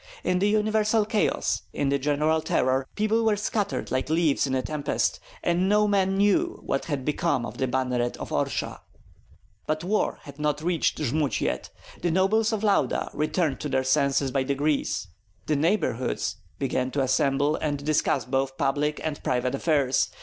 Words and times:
In 0.23 0.39
the 0.39 0.49
universal 0.49 1.05
chaos, 1.05 1.61
in 1.73 1.89
the 1.89 1.99
general 1.99 2.41
terror, 2.41 2.87
people 2.95 3.23
were 3.23 3.35
scattered 3.35 3.91
like 3.91 4.09
leaves 4.09 4.47
in 4.47 4.55
a 4.55 4.63
tempest, 4.63 5.19
and 5.43 5.69
no 5.69 5.87
man 5.87 6.17
knew 6.17 6.59
what 6.65 6.85
had 6.85 7.05
become 7.05 7.45
of 7.45 7.59
the 7.59 7.67
banneret 7.67 8.17
of 8.17 8.31
Orsha. 8.31 8.79
But 9.67 9.83
war 9.83 10.17
had 10.23 10.39
not 10.39 10.63
reached 10.63 10.97
Jmud 10.97 11.39
yet. 11.39 11.69
The 12.01 12.09
nobles 12.09 12.51
of 12.51 12.63
Lauda 12.63 13.11
returned 13.13 13.59
to 13.59 13.69
their 13.69 13.83
senses 13.83 14.31
by 14.31 14.41
degrees. 14.41 15.07
"The 15.45 15.55
neighborhoods" 15.55 16.37
began 16.57 16.89
to 16.89 17.01
assemble, 17.01 17.55
and 17.57 17.85
discuss 17.85 18.25
both 18.25 18.57
public 18.57 18.99
and 19.03 19.21
private 19.23 19.53
affairs. 19.53 20.09